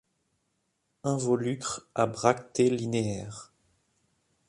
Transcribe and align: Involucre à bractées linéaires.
Involucre 1.03 1.87
à 1.93 2.07
bractées 2.07 2.71
linéaires. 2.71 3.53